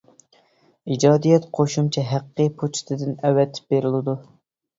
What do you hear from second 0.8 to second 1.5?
ئىجادىيەت